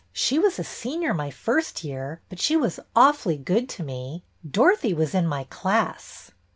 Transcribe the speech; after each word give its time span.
She 0.13 0.39
was 0.39 0.57
a 0.57 0.63
senior 0.63 1.13
my 1.13 1.29
first 1.29 1.83
year, 1.83 2.21
but 2.27 2.39
she 2.39 2.57
was 2.57 2.79
awfully 2.95 3.37
good 3.37 3.69
to 3.69 3.83
me. 3.83 4.23
Dorothy 4.43 4.95
was 4.95 5.13
in 5.13 5.27
my 5.27 5.43
class." 5.51 6.31